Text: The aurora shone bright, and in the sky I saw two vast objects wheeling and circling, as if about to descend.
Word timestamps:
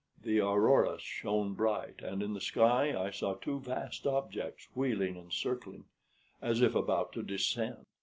The 0.23 0.39
aurora 0.39 0.97
shone 0.99 1.53
bright, 1.53 2.01
and 2.01 2.23
in 2.23 2.33
the 2.33 2.41
sky 2.41 2.99
I 2.99 3.11
saw 3.11 3.35
two 3.35 3.59
vast 3.59 4.07
objects 4.07 4.67
wheeling 4.73 5.15
and 5.15 5.31
circling, 5.31 5.83
as 6.41 6.63
if 6.63 6.73
about 6.73 7.13
to 7.13 7.21
descend. 7.21 7.85